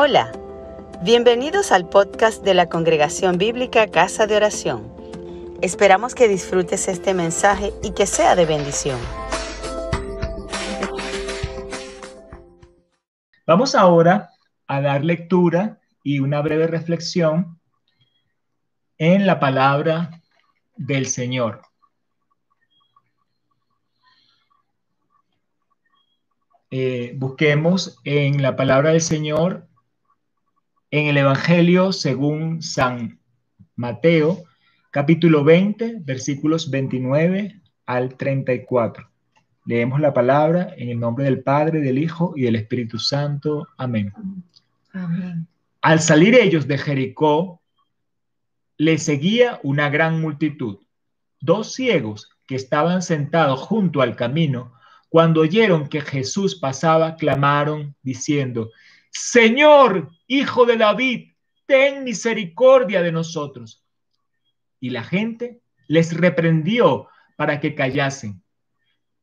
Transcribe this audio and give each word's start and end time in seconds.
Hola, 0.00 0.30
bienvenidos 1.02 1.72
al 1.72 1.88
podcast 1.88 2.44
de 2.44 2.54
la 2.54 2.68
Congregación 2.68 3.36
Bíblica 3.36 3.88
Casa 3.88 4.28
de 4.28 4.36
Oración. 4.36 4.94
Esperamos 5.60 6.14
que 6.14 6.28
disfrutes 6.28 6.86
este 6.86 7.14
mensaje 7.14 7.72
y 7.82 7.90
que 7.94 8.06
sea 8.06 8.36
de 8.36 8.46
bendición. 8.46 9.00
Vamos 13.44 13.74
ahora 13.74 14.30
a 14.68 14.80
dar 14.80 15.04
lectura 15.04 15.80
y 16.04 16.20
una 16.20 16.42
breve 16.42 16.68
reflexión 16.68 17.58
en 18.98 19.26
la 19.26 19.40
palabra 19.40 20.22
del 20.76 21.06
Señor. 21.08 21.62
Eh, 26.70 27.14
busquemos 27.16 27.98
en 28.04 28.42
la 28.42 28.54
palabra 28.54 28.90
del 28.90 29.00
Señor 29.00 29.67
en 30.90 31.06
el 31.06 31.16
Evangelio 31.18 31.92
según 31.92 32.62
San 32.62 33.18
Mateo, 33.76 34.44
capítulo 34.90 35.44
20, 35.44 35.98
versículos 36.00 36.70
29 36.70 37.60
al 37.86 38.16
34. 38.16 39.08
Leemos 39.66 40.00
la 40.00 40.14
palabra 40.14 40.72
en 40.76 40.88
el 40.88 40.98
nombre 40.98 41.26
del 41.26 41.42
Padre, 41.42 41.80
del 41.80 41.98
Hijo 41.98 42.32
y 42.36 42.42
del 42.42 42.56
Espíritu 42.56 42.98
Santo. 42.98 43.68
Amén. 43.76 44.12
Amén. 44.92 45.46
Al 45.82 46.00
salir 46.00 46.34
ellos 46.34 46.66
de 46.66 46.78
Jericó, 46.78 47.60
le 48.78 48.96
seguía 48.96 49.60
una 49.62 49.90
gran 49.90 50.20
multitud. 50.20 50.78
Dos 51.40 51.74
ciegos 51.74 52.30
que 52.46 52.54
estaban 52.54 53.02
sentados 53.02 53.60
junto 53.60 54.00
al 54.00 54.16
camino, 54.16 54.72
cuando 55.10 55.42
oyeron 55.42 55.88
que 55.88 56.00
Jesús 56.00 56.58
pasaba, 56.58 57.16
clamaron 57.16 57.94
diciendo, 58.02 58.70
Señor, 59.10 60.10
hijo 60.26 60.66
de 60.66 60.76
David, 60.76 61.32
ten 61.66 62.04
misericordia 62.04 63.02
de 63.02 63.12
nosotros. 63.12 63.84
Y 64.80 64.90
la 64.90 65.02
gente 65.02 65.60
les 65.86 66.16
reprendió 66.16 67.08
para 67.36 67.60
que 67.60 67.74
callasen. 67.74 68.42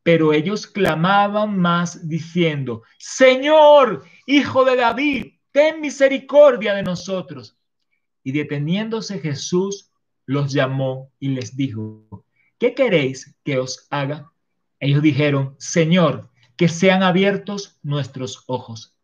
Pero 0.03 0.33
ellos 0.33 0.67
clamaban 0.67 1.57
más 1.57 2.07
diciendo, 2.07 2.83
Señor, 2.99 4.03
hijo 4.27 4.63
de 4.63 4.75
David, 4.75 5.33
ten 5.51 5.81
misericordia 5.81 6.73
de 6.75 6.83
nosotros. 6.83 7.57
Y 8.23 8.31
deteniéndose 8.31 9.19
Jesús 9.19 9.91
los 10.25 10.51
llamó 10.51 11.11
y 11.19 11.29
les 11.29 11.55
dijo, 11.55 12.25
¿qué 12.59 12.73
queréis 12.73 13.35
que 13.43 13.57
os 13.57 13.87
haga? 13.89 14.31
Ellos 14.79 15.01
dijeron, 15.01 15.55
Señor, 15.57 16.29
que 16.55 16.67
sean 16.69 17.03
abiertos 17.03 17.79
nuestros 17.83 18.43
ojos. 18.47 18.94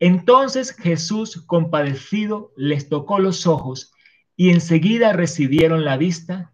Entonces 0.00 0.74
Jesús, 0.74 1.42
compadecido, 1.46 2.52
les 2.56 2.88
tocó 2.88 3.18
los 3.18 3.46
ojos 3.46 3.92
y 4.34 4.50
enseguida 4.50 5.12
recibieron 5.12 5.84
la 5.84 5.98
vista 5.98 6.52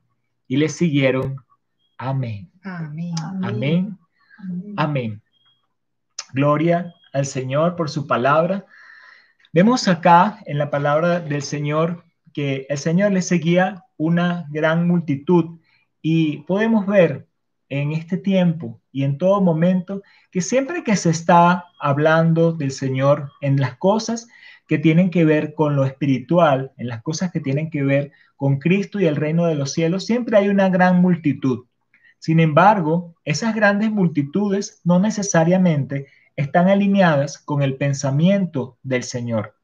y 0.48 0.56
le 0.56 0.68
siguieron. 0.68 1.36
Amén. 1.96 2.50
Amén. 2.64 3.14
Amén. 3.42 3.98
Amén. 4.76 5.22
Gloria 6.32 6.92
al 7.12 7.24
Señor 7.24 7.76
por 7.76 7.88
su 7.88 8.08
palabra. 8.08 8.66
Vemos 9.52 9.86
acá 9.86 10.40
en 10.46 10.58
la 10.58 10.68
palabra 10.68 11.20
del 11.20 11.42
Señor 11.42 12.04
que 12.34 12.66
el 12.68 12.78
Señor 12.78 13.12
le 13.12 13.22
seguía 13.22 13.84
una 13.96 14.46
gran 14.50 14.86
multitud 14.88 15.60
y 16.02 16.38
podemos 16.38 16.84
ver 16.86 17.28
en 17.68 17.92
este 17.92 18.16
tiempo 18.16 18.80
y 18.92 19.04
en 19.04 19.18
todo 19.18 19.40
momento 19.40 20.02
que 20.30 20.40
siempre 20.40 20.84
que 20.84 20.96
se 20.96 21.10
está 21.10 21.66
hablando 21.80 22.52
del 22.52 22.70
Señor 22.70 23.32
en 23.40 23.60
las 23.60 23.76
cosas 23.76 24.28
que 24.66 24.78
tienen 24.78 25.10
que 25.10 25.24
ver 25.24 25.54
con 25.54 25.76
lo 25.76 25.84
espiritual, 25.84 26.72
en 26.76 26.88
las 26.88 27.02
cosas 27.02 27.30
que 27.32 27.40
tienen 27.40 27.70
que 27.70 27.82
ver 27.82 28.12
con 28.36 28.58
Cristo 28.58 29.00
y 29.00 29.06
el 29.06 29.16
reino 29.16 29.46
de 29.46 29.54
los 29.54 29.72
cielos, 29.72 30.06
siempre 30.06 30.36
hay 30.36 30.48
una 30.48 30.68
gran 30.68 31.00
multitud. 31.00 31.66
Sin 32.18 32.40
embargo, 32.40 33.14
esas 33.24 33.54
grandes 33.54 33.90
multitudes 33.90 34.80
no 34.84 34.98
necesariamente 34.98 36.06
están 36.34 36.68
alineadas 36.68 37.38
con 37.38 37.62
el 37.62 37.76
pensamiento 37.76 38.78
del 38.82 39.04
Señor. 39.04 39.54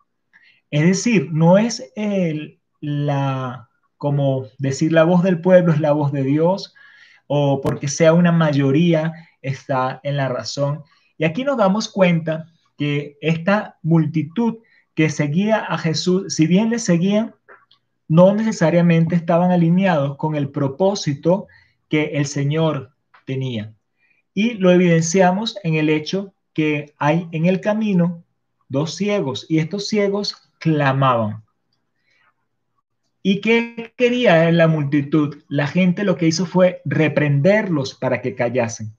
Es 0.71 0.87
decir, 0.87 1.29
no 1.33 1.59
es 1.59 1.93
el, 1.97 2.61
la, 2.81 3.69
como 3.99 4.47
decir 4.59 4.93
la 4.93 5.05
voz 5.05 5.23
del 5.23 5.41
pueblo 5.41 5.73
es 5.73 5.81
la 5.81 5.93
voz 5.93 6.13
de 6.13 6.23
Dios, 6.23 6.75
o 7.35 7.63
porque 7.63 7.89
sea 7.89 8.13
una 8.13 8.31
mayoría 8.31 9.11
está 9.41 10.01
en 10.03 10.19
la 10.19 10.29
razón. 10.29 10.83
Y 11.17 11.25
aquí 11.25 11.45
nos 11.45 11.57
damos 11.57 11.89
cuenta 11.89 12.53
que 12.77 13.17
esta 13.23 13.79
multitud 13.83 14.59
que 14.95 15.09
seguía 15.09 15.61
a 15.61 15.79
Jesús, 15.79 16.35
si 16.35 16.47
bien 16.47 16.69
le 16.69 16.79
seguían, 16.79 17.35
no 18.07 18.35
necesariamente 18.35 19.15
estaban 19.15 19.51
alineados 19.51 20.19
con 20.19 20.35
el 20.35 20.51
propósito 20.51 21.47
que 21.89 22.11
el 22.17 22.27
Señor 22.27 22.91
tenía. 23.25 23.73
Y 24.35 24.53
lo 24.53 24.71
evidenciamos 24.71 25.57
en 25.63 25.77
el 25.77 25.89
hecho 25.89 26.35
que 26.53 26.93
hay 26.99 27.29
en 27.33 27.47
el 27.47 27.63
camino 27.63 28.23
dos 28.69 28.95
ciegos 28.95 29.47
y 29.49 29.57
estos 29.57 29.89
ciegos 29.89 30.51
clamaban. 30.59 31.42
¿Y 33.25 33.41
qué 33.41 33.93
quería 33.97 34.51
la 34.51 34.67
multitud? 34.67 35.43
La 35.49 35.69
gente 35.69 36.03
lo 36.03 36.17
que 36.17 36.27
hizo 36.27 36.45
fue 36.45 36.83
reprenderlos 36.85 37.95
para 37.95 38.21
que 38.21 38.35
callasen. 38.35 38.93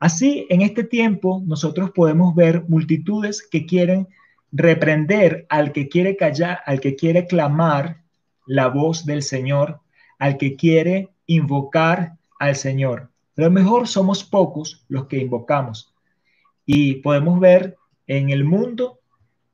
Así, 0.00 0.46
en 0.50 0.62
este 0.62 0.82
tiempo, 0.82 1.42
nosotros 1.46 1.92
podemos 1.92 2.34
ver 2.34 2.64
multitudes 2.68 3.46
que 3.48 3.66
quieren 3.66 4.08
reprender 4.50 5.46
al 5.48 5.70
que 5.70 5.88
quiere 5.88 6.16
callar, 6.16 6.60
al 6.66 6.80
que 6.80 6.96
quiere 6.96 7.28
clamar 7.28 8.02
la 8.44 8.66
voz 8.66 9.06
del 9.06 9.22
Señor, 9.22 9.80
al 10.18 10.36
que 10.36 10.56
quiere 10.56 11.10
invocar 11.26 12.16
al 12.40 12.56
Señor. 12.56 13.10
A 13.36 13.42
lo 13.42 13.50
mejor 13.52 13.86
somos 13.86 14.24
pocos 14.24 14.84
los 14.88 15.06
que 15.06 15.18
invocamos. 15.18 15.94
Y 16.66 16.96
podemos 16.96 17.38
ver 17.38 17.76
en 18.08 18.30
el 18.30 18.42
mundo 18.42 18.98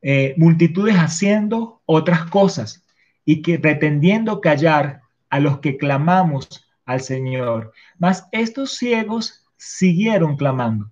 eh, 0.00 0.34
multitudes 0.38 0.97
haciendo 0.97 1.83
otras 1.84 2.25
cosas 2.31 2.85
y 3.26 3.42
que 3.42 3.59
pretendiendo 3.59 4.41
callar 4.41 5.03
a 5.28 5.41
los 5.41 5.59
que 5.59 5.76
clamamos 5.76 6.66
al 6.87 7.03
Señor. 7.03 7.72
Mas 7.98 8.26
estos 8.32 8.78
ciegos 8.78 9.44
siguieron 9.56 10.37
clamando. 10.37 10.91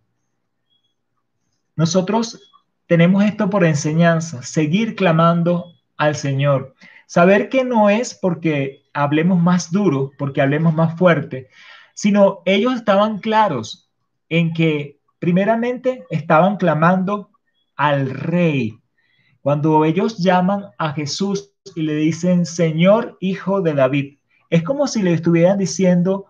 Nosotros 1.77 2.53
tenemos 2.87 3.25
esto 3.25 3.49
por 3.49 3.65
enseñanza, 3.65 4.43
seguir 4.43 4.97
clamando 4.97 5.73
al 5.97 6.17
Señor. 6.17 6.75
Saber 7.07 7.49
que 7.49 7.65
no 7.65 7.89
es 7.89 8.15
porque 8.15 8.83
hablemos 8.93 9.41
más 9.41 9.71
duro, 9.71 10.11
porque 10.19 10.43
hablemos 10.43 10.75
más 10.75 10.99
fuerte, 10.99 11.49
sino 11.95 12.43
ellos 12.45 12.75
estaban 12.75 13.21
claros 13.21 13.89
en 14.29 14.53
que 14.53 14.99
primeramente 15.21 16.05
estaban 16.11 16.57
clamando 16.57 17.31
al 17.77 18.11
rey. 18.11 18.79
Cuando 19.41 19.85
ellos 19.85 20.19
llaman 20.19 20.67
a 20.79 20.93
Jesús 20.93 21.54
y 21.75 21.83
le 21.83 21.97
dicen, 21.97 22.45
Señor, 22.47 23.17
hijo 23.21 23.63
de 23.63 23.75
David. 23.75 24.19
Es 24.51 24.63
como 24.63 24.87
si 24.87 25.03
le 25.03 25.13
estuvieran 25.13 25.59
diciendo, 25.59 26.27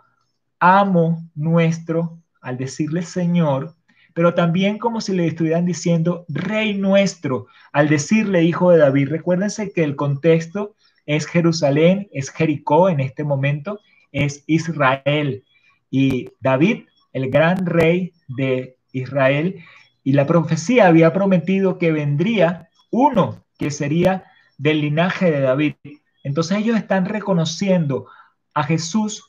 amo 0.61 1.29
nuestro, 1.35 2.19
al 2.41 2.57
decirle 2.57 3.03
Señor, 3.03 3.75
pero 4.15 4.35
también 4.35 4.79
como 4.79 5.01
si 5.01 5.13
le 5.13 5.27
estuvieran 5.27 5.67
diciendo, 5.67 6.25
Rey 6.29 6.75
nuestro, 6.75 7.47
al 7.73 7.89
decirle 7.89 8.45
hijo 8.45 8.71
de 8.71 8.79
David. 8.79 9.09
Recuérdense 9.09 9.73
que 9.73 9.83
el 9.83 9.97
contexto 9.97 10.75
es 11.05 11.27
Jerusalén, 11.27 12.09
es 12.13 12.31
Jericó 12.31 12.89
en 12.89 13.01
este 13.01 13.25
momento, 13.25 13.81
es 14.13 14.45
Israel. 14.47 15.45
Y 15.91 16.31
David, 16.41 16.85
el 17.13 17.31
gran 17.31 17.67
rey 17.67 18.13
de 18.29 18.77
Israel, 18.93 19.57
y 20.05 20.13
la 20.13 20.27
profecía 20.27 20.87
había 20.87 21.13
prometido 21.13 21.79
que 21.79 21.91
vendría 21.91 22.69
uno 22.91 23.43
que 23.59 23.71
sería 23.71 24.25
del 24.59 24.81
linaje 24.81 25.31
de 25.31 25.41
David. 25.41 25.75
Entonces 26.23 26.59
ellos 26.59 26.77
están 26.77 27.05
reconociendo 27.07 28.07
a 28.55 28.63
Jesús 28.63 29.29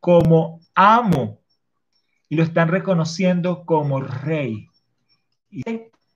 como 0.00 0.60
amo 0.74 1.40
y 2.28 2.36
lo 2.36 2.42
están 2.42 2.68
reconociendo 2.68 3.64
como 3.64 4.00
rey. 4.00 4.68
Y 5.50 5.62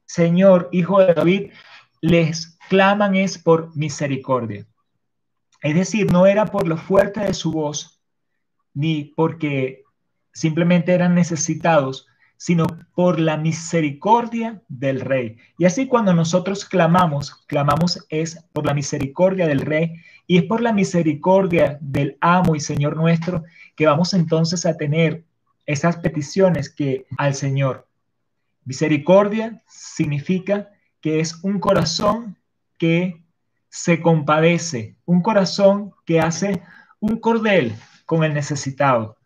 Señor, 0.06 0.68
hijo 0.72 1.00
de 1.00 1.14
David, 1.14 1.52
les 2.00 2.58
claman 2.68 3.16
es 3.16 3.38
por 3.38 3.74
misericordia. 3.76 4.66
Es 5.62 5.74
decir, 5.74 6.10
no 6.10 6.26
era 6.26 6.46
por 6.46 6.66
lo 6.66 6.76
fuerte 6.76 7.20
de 7.20 7.34
su 7.34 7.52
voz, 7.52 8.02
ni 8.74 9.04
porque 9.16 9.84
simplemente 10.32 10.92
eran 10.92 11.14
necesitados, 11.14 12.06
sino 12.42 12.66
por 12.96 13.20
la 13.20 13.36
misericordia 13.36 14.60
del 14.66 15.00
Rey. 15.00 15.36
Y 15.58 15.64
así 15.64 15.86
cuando 15.86 16.12
nosotros 16.12 16.64
clamamos, 16.64 17.32
clamamos 17.46 18.04
es 18.08 18.44
por 18.52 18.66
la 18.66 18.74
misericordia 18.74 19.46
del 19.46 19.60
Rey 19.60 19.92
y 20.26 20.38
es 20.38 20.42
por 20.42 20.60
la 20.60 20.72
misericordia 20.72 21.78
del 21.80 22.18
amo 22.20 22.56
y 22.56 22.60
Señor 22.60 22.96
nuestro 22.96 23.44
que 23.76 23.86
vamos 23.86 24.12
entonces 24.12 24.66
a 24.66 24.76
tener 24.76 25.22
esas 25.66 25.98
peticiones 25.98 26.68
que 26.68 27.06
al 27.16 27.36
Señor. 27.36 27.86
Misericordia 28.64 29.62
significa 29.68 30.68
que 31.00 31.20
es 31.20 31.44
un 31.44 31.60
corazón 31.60 32.36
que 32.76 33.22
se 33.68 34.02
compadece, 34.02 34.96
un 35.04 35.22
corazón 35.22 35.92
que 36.04 36.18
hace 36.18 36.60
un 36.98 37.20
cordel 37.20 37.76
con 38.04 38.24
el 38.24 38.34
necesitado. 38.34 39.16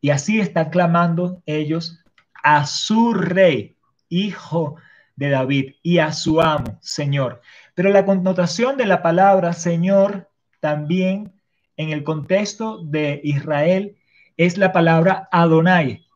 Y 0.00 0.08
así 0.08 0.40
están 0.40 0.70
clamando 0.70 1.42
ellos 1.44 2.00
a 2.44 2.66
su 2.66 3.14
rey, 3.14 3.76
hijo 4.08 4.76
de 5.16 5.30
David, 5.30 5.74
y 5.82 5.98
a 5.98 6.12
su 6.12 6.40
amo, 6.40 6.78
Señor. 6.82 7.40
Pero 7.74 7.88
la 7.88 8.04
connotación 8.04 8.76
de 8.76 8.86
la 8.86 9.02
palabra 9.02 9.54
Señor 9.54 10.30
también 10.60 11.32
en 11.76 11.90
el 11.90 12.04
contexto 12.04 12.84
de 12.84 13.20
Israel 13.24 13.96
es 14.36 14.58
la 14.58 14.72
palabra 14.72 15.28
Adonai. 15.32 16.06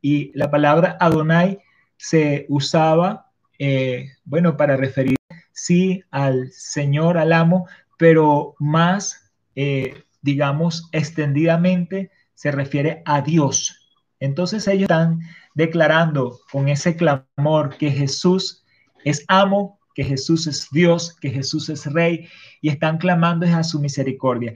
Y 0.00 0.32
la 0.36 0.50
palabra 0.50 0.96
Adonai 1.00 1.60
se 1.96 2.46
usaba, 2.48 3.30
eh, 3.58 4.08
bueno, 4.24 4.56
para 4.56 4.76
referir, 4.76 5.16
sí, 5.52 6.02
al 6.10 6.50
Señor, 6.50 7.18
al 7.18 7.32
amo, 7.32 7.66
pero 7.98 8.54
más, 8.58 9.30
eh, 9.54 10.02
digamos, 10.22 10.88
extendidamente 10.92 12.10
se 12.34 12.50
refiere 12.50 13.02
a 13.04 13.20
Dios. 13.20 13.84
Entonces 14.20 14.66
ellos 14.68 14.84
están 14.84 15.20
declarando 15.54 16.40
con 16.50 16.68
ese 16.68 16.96
clamor 16.96 17.76
que 17.78 17.90
Jesús 17.90 18.64
es 19.04 19.24
amo, 19.28 19.78
que 19.94 20.04
Jesús 20.04 20.46
es 20.46 20.68
Dios, 20.70 21.14
que 21.20 21.30
Jesús 21.30 21.68
es 21.68 21.86
Rey, 21.86 22.28
y 22.60 22.68
están 22.68 22.98
clamando 22.98 23.46
a 23.46 23.62
su 23.62 23.80
misericordia. 23.80 24.54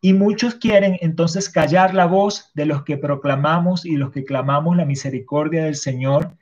Y 0.00 0.12
muchos 0.12 0.54
quieren 0.54 0.98
entonces 1.00 1.48
callar 1.48 1.94
la 1.94 2.06
voz 2.06 2.52
de 2.54 2.66
los 2.66 2.84
que 2.84 2.96
proclamamos 2.96 3.84
y 3.84 3.96
los 3.96 4.12
que 4.12 4.24
clamamos 4.24 4.76
la 4.76 4.84
misericordia 4.84 5.64
del 5.64 5.74
Señor. 5.74 6.36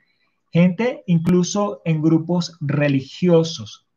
Gente 0.51 1.03
incluso 1.07 1.81
en 1.85 2.01
grupos 2.01 2.57
religiosos 2.61 3.87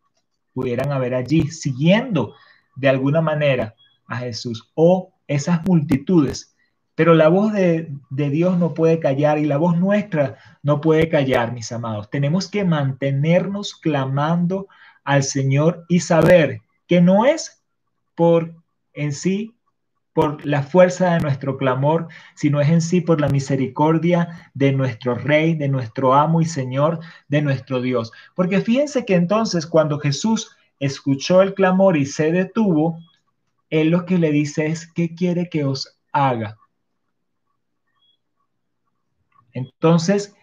pudieran 0.55 0.93
haber 0.93 1.15
allí 1.15 1.49
siguiendo 1.49 2.35
de 2.77 2.89
alguna 2.89 3.21
manera 3.21 3.75
a 4.07 4.17
Jesús 4.17 4.71
o 4.75 5.13
esas 5.27 5.63
multitudes 5.67 6.57
pero 6.99 7.15
la 7.15 7.29
voz 7.29 7.53
de, 7.53 7.93
Dios 8.11 8.59
no 8.59 8.75
puede 8.75 8.99
callar 8.99 9.39
y 9.39 9.45
la 9.45 9.57
voz 9.57 9.79
nuestra 9.79 10.37
no 10.65 10.81
puede 10.81 11.09
callar, 11.09 11.53
mis 11.53 11.71
amados. 11.71 12.11
Tenemos 12.11 12.51
que 12.51 12.65
mantenernos 12.65 13.77
clamando 13.77 14.67
al 15.05 15.23
Señor 15.23 15.85
y 15.89 16.01
saber 16.01 16.63
que 16.89 17.01
no 17.01 17.25
es 17.25 17.63
por 18.17 18.53
en 18.95 19.13
sí, 19.13 19.55
por 20.13 20.45
la 20.45 20.65
fuerza 20.65 21.15
de 21.15 21.21
nuestro 21.21 21.57
clamor, 21.57 22.09
sino 22.35 22.61
es 22.61 22.69
en 22.69 22.83
sí 22.83 23.01
por 23.01 23.21
la 23.21 23.29
misericordia 23.29 24.51
de 24.55 24.73
nuestro 24.73 25.15
Rey, 25.15 25.55
de 25.55 25.69
nuestro 25.69 26.15
amo 26.15 26.41
y 26.41 26.47
Señor, 26.47 26.99
de 27.29 27.43
nuestro 27.43 27.81
Dios. 27.81 28.11
Porque 28.35 28.61
fíjense 28.61 29.05
que 29.05 29.15
entonces 29.15 29.69
cuando 29.69 30.01
Jesús 30.01 30.51
escuchó 30.81 31.43
el 31.43 31.55
clamor 31.55 31.97
y 31.97 32.07
se 32.07 32.33
detuvo, 32.33 32.99
Él 33.71 33.91
lo 33.91 34.05
que 34.05 34.19
le 34.19 34.33
dice 34.33 34.67
es, 34.67 34.93
¿qué 34.93 35.15
quiere 35.15 35.49
que 35.49 35.63
os 35.63 35.97
haga? 36.11 36.59
Entonces, 39.59 40.35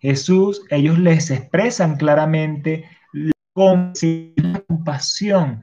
Jesús, 0.00 0.62
ellos 0.70 0.98
les 0.98 1.30
expresan 1.30 1.96
claramente 1.96 2.88
la 3.12 3.32
compasión. 3.52 5.62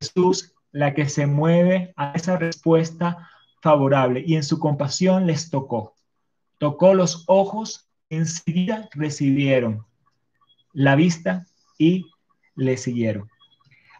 Jesús, 0.00 0.54
la 0.70 0.94
que 0.94 1.08
se 1.08 1.26
mueve 1.26 1.92
a 1.96 2.12
esa 2.12 2.36
respuesta 2.36 3.28
favorable 3.62 4.22
y 4.24 4.36
en 4.36 4.44
su 4.44 4.58
compasión 4.58 5.26
les 5.26 5.50
tocó. 5.50 5.94
Tocó 6.58 6.94
los 6.94 7.24
ojos, 7.26 7.88
enseguida 8.10 8.88
recibieron 8.92 9.84
la 10.72 10.94
vista 10.94 11.46
y 11.78 12.06
le 12.54 12.76
siguieron. 12.76 13.28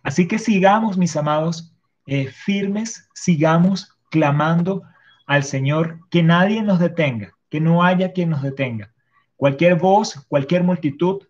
Así 0.02 0.28
que 0.28 0.38
sigamos, 0.38 0.98
mis 0.98 1.16
amados, 1.16 1.74
eh, 2.06 2.28
firmes, 2.28 3.08
sigamos 3.14 3.96
clamando 4.10 4.82
al 5.26 5.42
Señor, 5.42 6.00
que 6.10 6.22
nadie 6.22 6.62
nos 6.62 6.78
detenga 6.78 7.33
que 7.54 7.60
no 7.60 7.84
haya 7.84 8.12
quien 8.12 8.30
nos 8.30 8.42
detenga. 8.42 8.92
Cualquier 9.36 9.76
voz, 9.76 10.26
cualquier 10.26 10.64
multitud, 10.64 11.22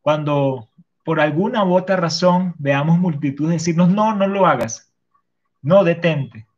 cuando 0.00 0.70
por 1.04 1.20
alguna 1.20 1.62
u 1.62 1.76
otra 1.76 1.94
razón 1.94 2.56
veamos 2.58 2.98
multitud 2.98 3.48
decirnos, 3.48 3.88
no, 3.88 4.12
no 4.12 4.26
lo 4.26 4.44
hagas, 4.44 4.92
no 5.62 5.84
detente, 5.84 6.48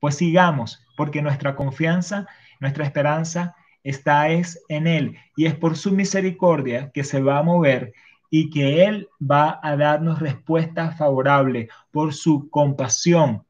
pues 0.00 0.14
sigamos, 0.14 0.82
porque 0.96 1.20
nuestra 1.20 1.56
confianza, 1.56 2.26
nuestra 2.58 2.86
esperanza 2.86 3.54
está 3.84 4.30
es 4.30 4.64
en 4.70 4.86
Él 4.86 5.18
y 5.36 5.44
es 5.44 5.54
por 5.54 5.76
su 5.76 5.92
misericordia 5.92 6.90
que 6.94 7.04
se 7.04 7.20
va 7.20 7.36
a 7.36 7.42
mover 7.42 7.92
y 8.30 8.48
que 8.48 8.86
Él 8.86 9.10
va 9.20 9.60
a 9.62 9.76
darnos 9.76 10.20
respuesta 10.20 10.92
favorable 10.92 11.68
por 11.90 12.14
su 12.14 12.48
compasión, 12.48 13.44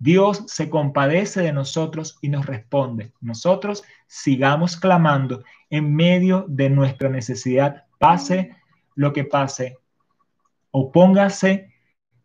Dios 0.00 0.44
se 0.46 0.70
compadece 0.70 1.42
de 1.42 1.52
nosotros 1.52 2.18
y 2.22 2.30
nos 2.30 2.46
responde. 2.46 3.12
Nosotros 3.20 3.84
sigamos 4.06 4.76
clamando 4.76 5.44
en 5.68 5.94
medio 5.94 6.46
de 6.48 6.70
nuestra 6.70 7.10
necesidad, 7.10 7.84
pase 7.98 8.56
lo 8.94 9.12
que 9.12 9.24
pase, 9.24 9.76
opóngase 10.70 11.68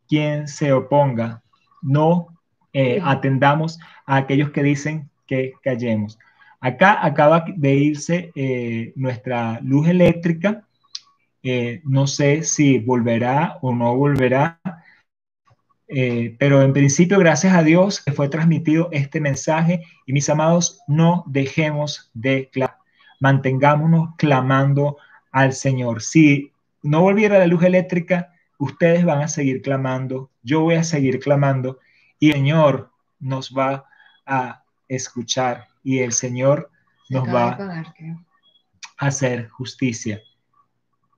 quien 0.08 0.48
se 0.48 0.72
oponga. 0.72 1.44
No 1.82 2.30
eh, 2.72 3.02
atendamos 3.04 3.78
a 4.06 4.16
aquellos 4.16 4.52
que 4.52 4.64
dicen 4.64 5.10
que 5.28 5.54
callemos. 5.62 6.18
Acá 6.62 7.06
acaba 7.06 7.44
de 7.46 7.76
irse 7.76 8.32
eh, 8.36 8.94
nuestra 8.96 9.60
luz 9.62 9.90
eléctrica. 9.90 10.66
Eh, 11.44 11.82
no 11.84 12.08
sé 12.08 12.44
si 12.44 12.80
volverá 12.80 13.58
o 13.62 13.74
no 13.76 13.98
volverá. 13.98 14.62
Eh, 15.88 16.36
pero 16.40 16.62
en 16.64 16.74
principio, 16.74 17.20
gracias 17.20 17.54
a 17.54 17.64
Dios, 17.64 18.04
fue 18.16 18.28
transmitido 18.30 18.90
este 18.92 19.22
mensaje 19.22 19.84
y 20.06 20.14
mis 20.14 20.30
amados, 20.30 20.82
no 20.88 21.24
dejemos 21.28 22.10
de 22.14 22.50
clamar, 22.52 22.78
mantengámonos 23.20 24.16
clamando 24.18 24.98
al 25.32 25.54
Señor. 25.54 26.02
Si 26.02 26.52
no 26.82 27.02
volviera 27.02 27.38
la 27.38 27.48
luz 27.48 27.64
eléctrica, 27.64 28.34
ustedes 28.58 29.06
van 29.06 29.22
a 29.22 29.28
seguir 29.28 29.62
clamando, 29.62 30.32
yo 30.42 30.62
voy 30.62 30.76
a 30.76 30.84
seguir 30.84 31.20
clamando 31.20 31.80
y 32.20 32.30
el 32.30 32.36
Señor 32.36 32.92
nos 33.20 33.54
va 33.56 33.86
a 34.26 34.64
escuchar 34.88 35.68
y 35.84 36.00
el 36.00 36.14
Señor 36.14 36.72
nos 37.10 37.28
va 37.28 37.50
a 38.98 39.08
hacer 39.08 39.50
justicia. 39.50 40.22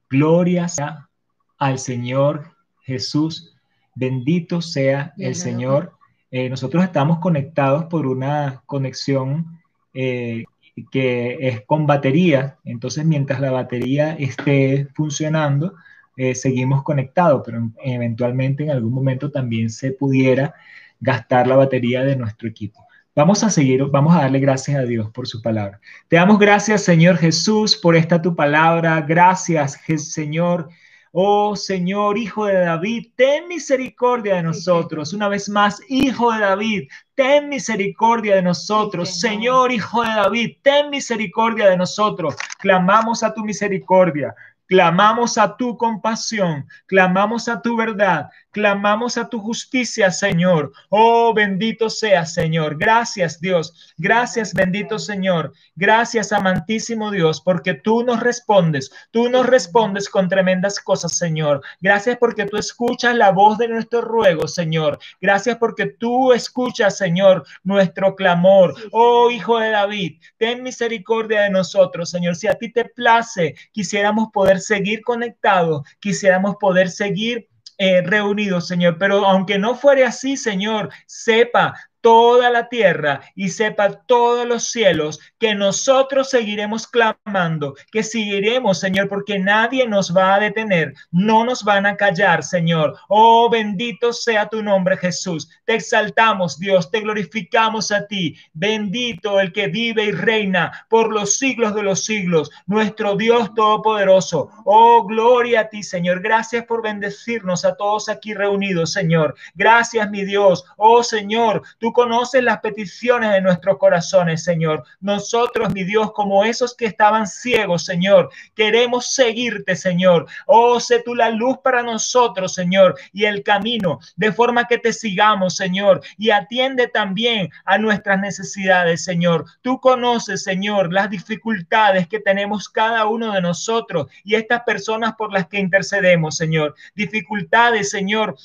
Gloria 0.09 0.67
sea 0.67 1.09
al 1.57 1.79
Señor 1.79 2.55
Jesús 2.81 3.56
Bendito 3.97 4.61
sea 4.61 5.13
el 5.17 5.33
Señor. 5.33 5.93
Eh, 6.29 6.49
nosotros 6.49 6.83
estamos 6.83 7.17
conectados 7.17 7.85
por 7.85 8.05
una 8.05 8.61
conexión 8.67 9.59
eh, 9.91 10.43
que 10.91 11.37
es 11.41 11.61
con 11.61 11.87
batería. 11.87 12.57
Entonces, 12.63 13.05
mientras 13.05 13.41
la 13.41 13.49
batería 13.49 14.13
esté 14.13 14.87
funcionando, 14.93 15.73
eh, 16.15 16.35
seguimos 16.35 16.83
conectados, 16.83 17.41
pero 17.43 17.71
eventualmente 17.83 18.65
en 18.65 18.69
algún 18.69 18.93
momento 18.93 19.31
también 19.31 19.71
se 19.71 19.93
pudiera 19.93 20.53
gastar 20.99 21.47
la 21.47 21.55
batería 21.55 22.03
de 22.03 22.15
nuestro 22.15 22.47
equipo. 22.47 22.85
Vamos 23.15 23.43
a 23.43 23.49
seguir, 23.49 23.83
vamos 23.85 24.15
a 24.15 24.19
darle 24.19 24.39
gracias 24.39 24.77
a 24.77 24.83
Dios 24.83 25.09
por 25.09 25.27
su 25.27 25.41
palabra. 25.41 25.79
Te 26.07 26.17
damos 26.17 26.37
gracias, 26.37 26.83
Señor 26.83 27.17
Jesús, 27.17 27.75
por 27.75 27.95
esta 27.95 28.21
tu 28.21 28.35
palabra. 28.35 29.01
Gracias, 29.01 29.81
Señor 29.97 30.69
Oh 31.11 31.55
Señor, 31.55 32.17
Hijo 32.17 32.45
de 32.45 32.59
David, 32.59 33.07
ten 33.15 33.47
misericordia 33.47 34.35
de 34.35 34.43
nosotros. 34.43 35.13
Una 35.13 35.27
vez 35.27 35.49
más, 35.49 35.81
Hijo 35.87 36.31
de 36.31 36.39
David, 36.39 36.89
ten 37.15 37.49
misericordia 37.49 38.35
de 38.35 38.41
nosotros. 38.41 39.19
Señor, 39.19 39.71
Hijo 39.71 40.03
de 40.03 40.09
David, 40.09 40.57
ten 40.61 40.89
misericordia 40.89 41.69
de 41.69 41.77
nosotros. 41.77 42.35
Clamamos 42.59 43.23
a 43.23 43.33
tu 43.33 43.43
misericordia. 43.43 44.35
Clamamos 44.67 45.37
a 45.37 45.55
tu 45.55 45.77
compasión, 45.77 46.67
clamamos 46.87 47.47
a 47.47 47.61
tu 47.61 47.77
verdad, 47.77 48.29
clamamos 48.57 49.19
a 49.19 49.29
tu 49.29 49.39
justicia, 49.39 50.09
Señor. 50.09 50.71
Oh, 50.89 51.31
bendito 51.31 51.91
sea, 51.91 52.25
Señor. 52.25 52.75
Gracias, 52.75 53.39
Dios. 53.39 53.93
Gracias, 53.99 54.51
bendito 54.51 54.97
Señor. 54.97 55.53
Gracias, 55.75 56.33
amantísimo 56.33 57.11
Dios, 57.11 57.39
porque 57.39 57.75
tú 57.75 58.01
nos 58.01 58.19
respondes. 58.19 58.91
Tú 59.11 59.29
nos 59.29 59.45
respondes 59.45 60.09
con 60.09 60.27
tremendas 60.27 60.79
cosas, 60.79 61.15
Señor. 61.15 61.61
Gracias 61.81 62.17
porque 62.17 62.45
tú 62.45 62.57
escuchas 62.57 63.15
la 63.15 63.31
voz 63.31 63.59
de 63.59 63.67
nuestro 63.67 64.01
ruego, 64.01 64.47
Señor. 64.47 64.97
Gracias 65.21 65.57
porque 65.57 65.85
tú 65.85 66.33
escuchas, 66.33 66.97
Señor, 66.97 67.45
nuestro 67.63 68.15
clamor. 68.15 68.73
Oh, 68.91 69.29
Hijo 69.29 69.59
de 69.59 69.69
David, 69.69 70.19
ten 70.37 70.63
misericordia 70.63 71.41
de 71.41 71.51
nosotros, 71.51 72.09
Señor. 72.09 72.35
Si 72.35 72.47
a 72.47 72.55
ti 72.55 72.71
te 72.71 72.85
place, 72.85 73.53
quisiéramos 73.71 74.29
poder 74.33 74.59
seguir 74.59 75.03
conectados, 75.03 75.83
quisiéramos 75.99 76.55
poder 76.59 76.89
seguir 76.89 77.47
eh, 77.77 78.01
reunidos, 78.01 78.67
Señor. 78.67 78.97
Pero 78.97 79.25
aunque 79.25 79.57
no 79.59 79.75
fuere 79.75 80.05
así, 80.05 80.37
Señor, 80.37 80.89
sepa 81.05 81.73
toda 82.07 82.49
la 82.49 82.69
tierra 82.69 83.19
y 83.35 83.49
sepa 83.49 83.91
todos 83.91 84.47
los 84.47 84.69
cielos 84.69 85.19
que 85.37 85.53
nosotros 85.53 86.29
seguiremos 86.29 86.87
clamando, 86.87 87.75
que 87.91 88.01
seguiremos, 88.01 88.79
Señor, 88.79 89.09
porque 89.09 89.39
nadie 89.39 89.85
nos 89.85 90.15
va 90.15 90.35
a 90.35 90.39
detener, 90.39 90.93
no 91.11 91.43
nos 91.43 91.65
van 91.65 91.85
a 91.85 91.97
callar, 91.97 92.45
Señor. 92.45 92.97
Oh, 93.09 93.49
bendito 93.49 94.13
sea 94.13 94.47
tu 94.47 94.63
nombre, 94.63 94.95
Jesús. 94.95 95.49
Te 95.65 95.75
exaltamos, 95.75 96.57
Dios, 96.57 96.89
te 96.89 97.01
glorificamos 97.01 97.91
a 97.91 98.07
ti. 98.07 98.37
Bendito 98.53 99.41
el 99.41 99.51
que 99.51 99.67
vive 99.67 100.05
y 100.05 100.11
reina 100.11 100.85
por 100.89 101.11
los 101.11 101.37
siglos 101.37 101.75
de 101.75 101.83
los 101.83 102.05
siglos, 102.05 102.49
nuestro 102.67 103.17
Dios 103.17 103.53
todopoderoso. 103.53 104.49
Oh, 104.63 105.03
gloria 105.05 105.59
a 105.59 105.67
ti, 105.67 105.83
Señor. 105.83 106.21
Gracias 106.21 106.63
por 106.63 106.81
bendecirnos 106.81 107.65
a 107.65 107.75
todos 107.75 108.07
aquí 108.07 108.33
reunidos, 108.33 108.93
Señor. 108.93 109.35
Gracias, 109.55 110.09
mi 110.09 110.23
Dios. 110.23 110.63
Oh, 110.77 111.03
Señor, 111.03 111.63
tú 111.79 111.91
conoces 111.97 112.43
las 112.43 112.59
peticiones 112.59 113.31
de 113.31 113.41
nuestros 113.41 113.79
corazones, 113.79 114.43
Señor. 114.43 114.83
Nosotros, 114.99 115.73
mi 115.73 115.83
Dios, 115.83 116.11
como 116.13 116.45
esos 116.45 116.75
que 116.75 116.85
estaban 116.85 117.25
ciegos, 117.25 117.85
Señor, 117.85 118.29
queremos 118.53 119.15
seguirte, 119.15 119.75
Señor. 119.75 120.27
Oh, 120.45 120.79
sé 120.79 121.01
tú 121.03 121.15
la 121.15 121.31
luz 121.31 121.57
para 121.63 121.81
nosotros, 121.81 122.53
Señor, 122.53 122.99
y 123.13 123.25
el 123.25 123.41
camino, 123.41 123.97
de 124.15 124.31
forma 124.31 124.67
que 124.67 124.77
te 124.77 124.93
sigamos, 124.93 125.55
Señor, 125.55 126.01
y 126.19 126.29
atiende 126.29 126.87
también 126.87 127.49
a 127.65 127.79
nuestras 127.79 128.19
necesidades, 128.19 129.03
Señor. 129.03 129.45
Tú 129.63 129.79
conoces, 129.79 130.43
Señor, 130.43 130.93
las 130.93 131.09
dificultades 131.09 132.07
que 132.07 132.19
tenemos 132.19 132.69
cada 132.69 133.07
uno 133.07 133.33
de 133.33 133.41
nosotros 133.41 134.05
y 134.23 134.35
estas 134.35 134.61
personas 134.61 135.15
por 135.17 135.33
las 135.33 135.47
que 135.47 135.57
intercedemos, 135.57 136.37
Señor. 136.37 136.75
Dificultades, 136.93 137.89
Señor, 137.89 138.35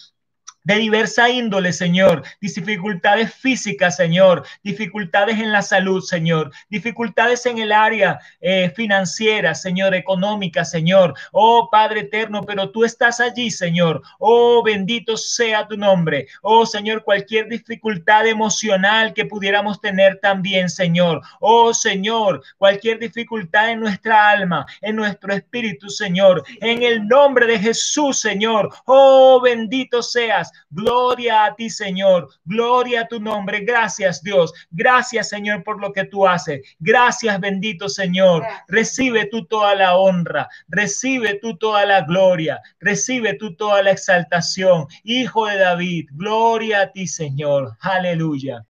de 0.64 0.76
diversa 0.76 1.28
índole, 1.28 1.72
Señor, 1.72 2.22
dificultades 2.40 3.34
físicas, 3.34 3.96
Señor, 3.96 4.44
dificultades 4.62 5.38
en 5.38 5.52
la 5.52 5.62
salud, 5.62 6.02
Señor, 6.02 6.52
dificultades 6.70 7.44
en 7.46 7.58
el 7.58 7.72
área 7.72 8.20
eh, 8.40 8.72
financiera, 8.74 9.54
Señor, 9.54 9.94
económica, 9.94 10.64
Señor. 10.64 11.14
Oh 11.32 11.68
Padre 11.70 12.00
eterno, 12.00 12.44
pero 12.44 12.70
tú 12.70 12.84
estás 12.84 13.20
allí, 13.20 13.50
Señor. 13.50 14.02
Oh 14.18 14.62
bendito 14.62 15.16
sea 15.16 15.66
tu 15.66 15.76
nombre. 15.76 16.26
Oh 16.42 16.64
Señor, 16.66 17.02
cualquier 17.02 17.48
dificultad 17.48 18.26
emocional 18.26 19.12
que 19.14 19.26
pudiéramos 19.26 19.80
tener 19.80 20.18
también, 20.20 20.68
Señor. 20.68 21.22
Oh 21.40 21.74
Señor, 21.74 22.42
cualquier 22.58 22.98
dificultad 22.98 23.70
en 23.70 23.80
nuestra 23.80 24.30
alma, 24.30 24.66
en 24.80 24.96
nuestro 24.96 25.34
espíritu, 25.34 25.88
Señor. 25.88 26.44
En 26.60 26.82
el 26.82 27.06
nombre 27.08 27.46
de 27.46 27.58
Jesús, 27.58 28.20
Señor. 28.20 28.70
Oh 28.84 29.40
bendito 29.42 30.02
seas 30.02 30.51
Gloria 30.70 31.44
a 31.44 31.54
ti, 31.54 31.70
Señor. 31.70 32.28
Gloria 32.44 33.02
a 33.02 33.08
tu 33.08 33.20
nombre. 33.20 33.60
Gracias, 33.60 34.22
Dios. 34.22 34.52
Gracias, 34.70 35.28
Señor, 35.28 35.62
por 35.64 35.80
lo 35.80 35.92
que 35.92 36.04
tú 36.04 36.26
haces. 36.26 36.60
Gracias, 36.78 37.38
bendito 37.40 37.88
Señor. 37.88 38.44
Recibe 38.68 39.26
tú 39.26 39.44
toda 39.46 39.74
la 39.74 39.96
honra. 39.96 40.48
Recibe 40.68 41.38
tú 41.40 41.56
toda 41.56 41.86
la 41.86 42.02
gloria. 42.02 42.60
Recibe 42.80 43.34
tú 43.34 43.54
toda 43.54 43.82
la 43.82 43.92
exaltación. 43.92 44.86
Hijo 45.04 45.46
de 45.46 45.58
David, 45.58 46.08
gloria 46.12 46.82
a 46.82 46.92
ti, 46.92 47.06
Señor. 47.06 47.76
Aleluya. 47.80 48.64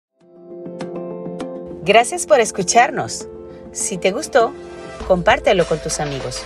Gracias 1.83 2.27
por 2.27 2.41
escucharnos. 2.41 3.29
Si 3.73 3.99
te 3.99 4.11
gustó, 4.13 4.53
compártelo 5.07 5.65
con 5.67 5.79
tus 5.79 6.01
amigos. 6.01 6.45